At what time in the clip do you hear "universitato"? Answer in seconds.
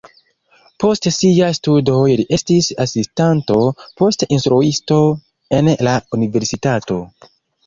6.19-6.99